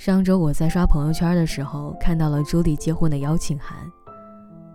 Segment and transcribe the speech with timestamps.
[0.00, 3.76] 上周我在刷朋友圈的时候，看到了朱迪结婚的邀请函。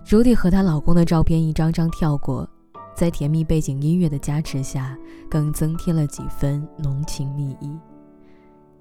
[0.04, 2.48] 朱迪和她老公的照片一张张跳过，
[2.96, 4.96] 在甜蜜背景音乐的加持下，
[5.28, 7.76] 更增添了几分浓情蜜意。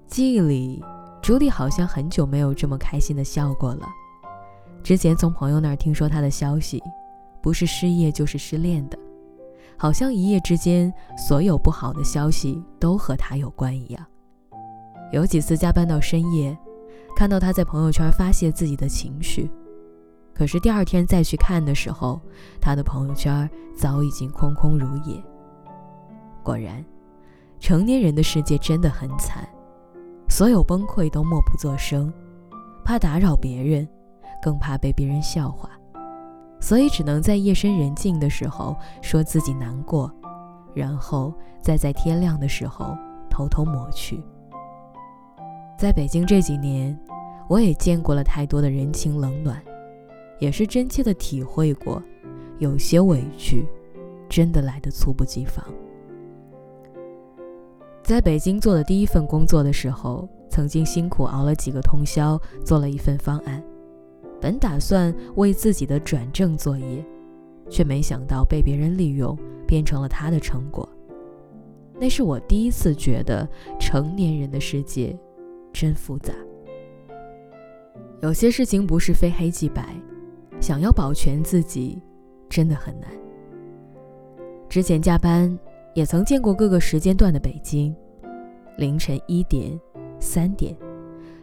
[0.05, 0.85] 记忆里，
[1.19, 3.87] 朱迪好像很久没有这么开心的笑过了。
[4.83, 6.79] 之前从朋友那儿听说她的消息，
[7.41, 8.95] 不是失业就是失恋的，
[9.75, 14.05] 好像一夜之间所有不好的消息都和她有关一样。
[15.11, 16.57] 有几次加班到深夜，
[17.15, 19.49] 看到他在朋友圈发泄自己的情绪，
[20.33, 22.19] 可是第二天再去看的时候，
[22.59, 25.23] 他的朋友圈早已经空空如也。
[26.43, 26.83] 果然，
[27.59, 29.47] 成年人的世界真的很惨，
[30.29, 32.11] 所有崩溃都默不作声，
[32.83, 33.87] 怕打扰别人。
[34.43, 35.71] 更怕被别人笑话，
[36.59, 40.11] 所以只能在夜深人静的时候说自己难过，
[40.75, 41.33] 然后
[41.63, 42.95] 再在天亮的时候
[43.27, 44.23] 偷偷抹去。
[45.77, 46.97] 在北京这几年，
[47.49, 49.61] 我也见过了太多的人情冷暖，
[50.39, 52.01] 也是真切的体会过，
[52.59, 53.65] 有些委屈，
[54.29, 55.65] 真的来得猝不及防。
[58.01, 63.61] 在北京做的第一份工作的时候，曾经辛苦熬了几个通宵，做了一份方案。
[64.39, 67.05] 本打算为自己的转正作业，
[67.69, 70.87] 却没想到被别人利用，变成了他的成果。
[71.99, 73.47] 那是我第一次觉得
[73.79, 75.17] 成年人的世界
[75.75, 76.33] 真复杂。
[78.21, 79.95] 有些事情不是非黑即白，
[80.59, 82.01] 想要保全自己，
[82.49, 83.09] 真的很难。
[84.69, 85.55] 之前加班
[85.93, 87.95] 也曾见过各个时间段的北京，
[88.77, 89.79] 凌晨一点、
[90.19, 90.75] 三点，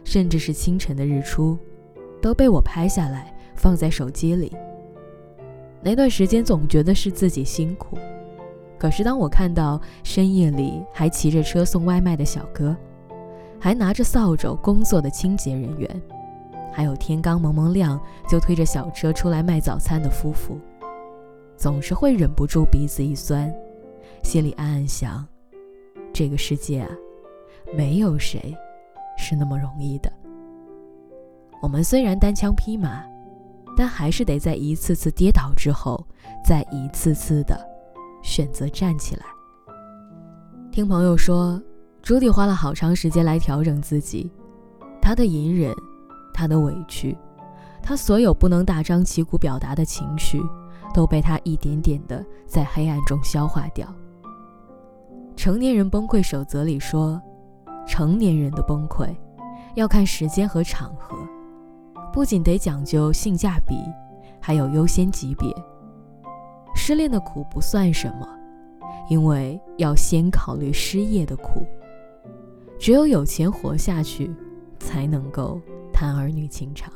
[0.03, 1.57] 甚至是清晨的日出。
[2.21, 4.49] 都被我拍下来放在手机里。
[5.81, 7.97] 那段时间总觉得是自己辛苦，
[8.79, 12.73] 可是当我看到深夜里还骑着车送外卖的小哥，
[13.63, 15.89] 还拿着扫帚工作的清洁人员，
[16.69, 17.97] 还有天刚蒙蒙亮
[18.27, 20.59] 就推着小车出来卖早餐的夫妇，
[21.55, 23.49] 总是会忍不住鼻子一酸，
[24.21, 25.25] 心里暗暗想：
[26.11, 26.89] 这个世界啊，
[27.73, 28.53] 没有谁
[29.17, 30.11] 是那么容易的。
[31.61, 33.01] 我们虽然单枪匹马，
[33.77, 36.05] 但还是得在一次次跌倒之后，
[36.43, 37.57] 再一次次的
[38.23, 39.23] 选择站起来。
[40.69, 41.61] 听朋友说，
[42.03, 44.29] 朱迪花了好长时间来调整自己，
[45.01, 45.73] 她的隐忍，
[46.33, 47.17] 她的委屈，
[47.81, 50.41] 她所有不能大张旗鼓表达的情绪，
[50.93, 53.87] 都被她一点点的在黑暗中消化掉。
[55.37, 57.21] 成年人崩溃守则里说，
[57.87, 59.07] 成年人的崩溃，
[59.75, 61.15] 要看时间和场合。
[62.11, 63.77] 不仅得讲究性价比，
[64.41, 65.49] 还有优先级别。
[66.75, 68.27] 失恋的苦不算什么，
[69.09, 71.65] 因为要先考虑失业的苦。
[72.83, 74.29] 只有有钱活下去，
[74.77, 75.57] 才能够
[75.93, 76.91] 谈儿女情长。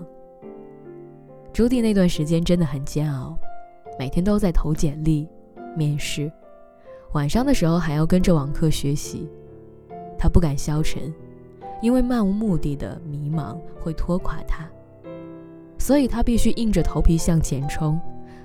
[1.53, 3.37] 朱迪那段时间真的很煎熬，
[3.97, 5.29] 每天都在投简历、
[5.77, 6.29] 面试，
[7.13, 9.29] 晚上的时候还要跟着网课学习。
[10.19, 11.01] 他不敢消沉，
[11.81, 14.69] 因为漫无目的的迷茫会拖垮他。
[15.77, 17.97] 所以他必须硬着头皮向前冲，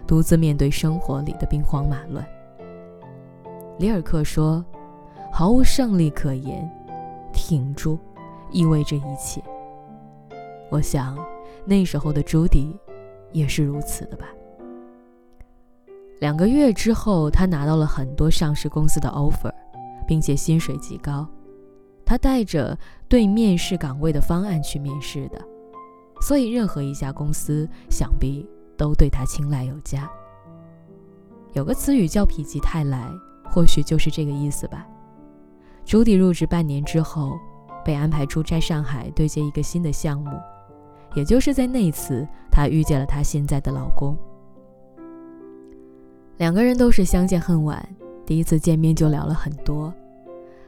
[0.07, 2.25] 独自面对生活里的兵荒马乱。
[3.81, 4.65] 里尔克说
[5.35, 6.71] ：“毫无胜利可言，
[7.43, 7.99] 挺住，
[8.53, 9.43] 意味着一切。”
[10.71, 11.19] 我想，
[11.65, 12.79] 那时候的朱迪
[13.33, 14.27] 也是如此的吧。
[16.21, 19.53] 两个月之后，他拿到了很多上市公司的 offer，
[20.07, 21.27] 并且薪水极高。
[22.07, 25.43] 他带着对面试岗位的方案去面试的。
[26.21, 30.09] 所以，任何一家公司想必都对他青睐有加。
[31.55, 33.11] 有个词语叫“否极泰来”，
[33.51, 34.87] 或许就是这个意思吧。
[35.85, 37.39] 朱迪入职半年之后，
[37.85, 40.31] 被安排出差上海对接一个新的项目，
[41.15, 44.17] 也就是在那次，她遇见了她现在的老公。
[46.39, 47.87] 两个人都是相见恨晚，
[48.25, 49.93] 第一次见面就聊了很多，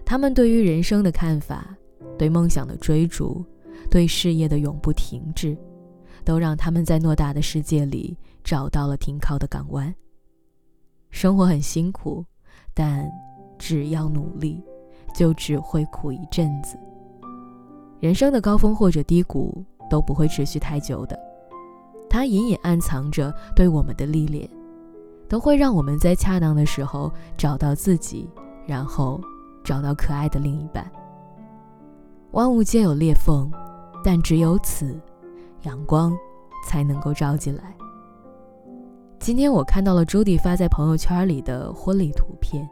[0.04, 1.76] 他们对于人生的看法，
[2.18, 3.44] 对梦想的追逐。
[3.90, 5.56] 对事业的永不停滞，
[6.24, 9.92] 都让他们在偌大的世界里找到了停靠的港湾。
[11.10, 12.24] 生活很辛苦，
[12.72, 13.08] 但
[13.58, 14.62] 只要努力，
[15.14, 16.78] 就只会苦一阵子。
[18.00, 21.18] 人生的高峰或者低谷都不会持续太久的，
[22.10, 24.46] 它隐隐暗藏着对我们的历练，
[25.28, 28.28] 都会让我们在恰当的时候找到自己，
[28.66, 29.20] 然后
[29.64, 30.84] 找到可爱的另一半。
[32.32, 33.50] 万物皆有裂缝。
[34.06, 35.00] 但只有此，
[35.62, 36.14] 阳光
[36.66, 37.74] 才能够照进来。
[39.18, 42.68] 今天我看到了朱迪发在朋友圈里的婚礼图片，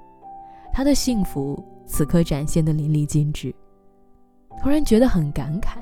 [0.75, 1.59] 她的幸福
[1.93, 3.55] 此刻展现的淋漓尽致。
[4.63, 5.77] 突然觉得很感慨，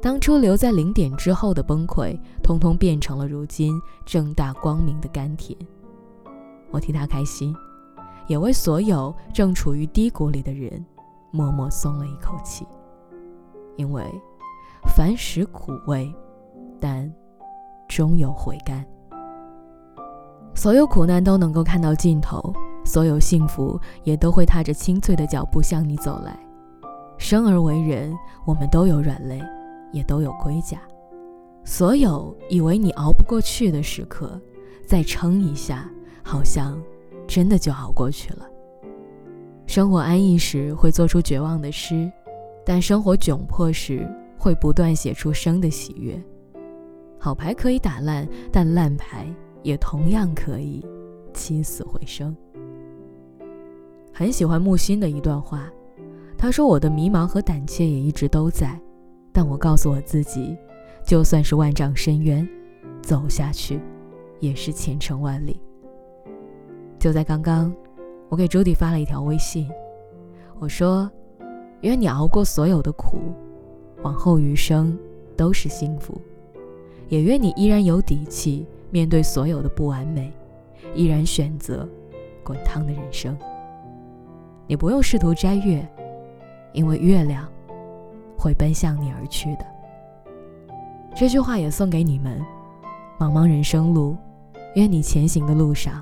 [0.00, 3.74] 当初留在零点之后的崩溃，通通变成了如今
[4.06, 5.58] 正大光明的甘甜。
[6.70, 7.52] 我替他开心，
[8.28, 10.86] 也为所有正处于低谷里的人
[11.32, 12.64] 默默松了一口气。
[13.76, 14.04] 因为
[14.94, 16.14] 凡食苦味，
[16.78, 17.12] 但
[17.88, 18.86] 终有回甘。
[20.54, 22.54] 所有苦难都能够看到尽头，
[22.90, 26.36] 所有幸福也都会踏着清脆的脚步向你走来。
[27.18, 28.12] 生而为人，
[28.44, 29.40] 我们都有软肋，
[29.92, 30.80] 也都有盔甲。
[31.64, 34.40] 所有以为你熬不过去的时刻，
[34.84, 35.88] 再撑一下，
[36.24, 36.82] 好像
[37.28, 38.44] 真的就熬过去了。
[39.68, 42.10] 生活安逸时会做出绝望的诗，
[42.66, 44.04] 但生活窘迫时
[44.36, 46.20] 会不断写出生的喜悦。
[47.20, 49.32] 好牌可以打烂，但烂牌
[49.62, 50.84] 也同样可以
[51.32, 52.36] 起死回生。
[54.20, 55.72] 很喜欢木心的一段话。
[56.36, 58.78] 他说：“我的迷茫和胆怯也一直都在，
[59.32, 60.54] 但我告诉我自己，
[61.02, 62.46] 就算是万丈深渊，
[63.00, 63.80] 走下去
[64.38, 65.58] 也是前程万里。”
[67.00, 67.74] 就在刚刚，
[68.28, 69.66] 我给朱迪发了一条微信，
[70.58, 71.10] 我说
[71.80, 73.20] ：“愿你熬过所有的苦，
[74.02, 74.98] 往后余生
[75.34, 76.12] 都是幸福；
[77.08, 80.30] 也愿你依然有底气面对所有的不完美，
[80.94, 81.88] 依然选择
[82.44, 83.34] 滚烫的人生。
[84.70, 85.84] 你不用试图摘月。”
[86.72, 87.50] 因为月亮
[88.38, 89.66] 会奔向你而去的。
[91.16, 92.40] 这句话也送给你们。
[93.18, 94.16] 茫茫人生路，
[94.76, 96.00] 愿你前行的路上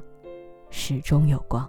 [0.69, 1.67] 始终有光。